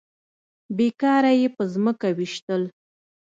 بې 0.75 0.87
کاره 1.01 1.31
يې 1.41 1.47
په 1.55 1.63
ځمکه 1.73 2.07
ويشتل. 2.17 2.61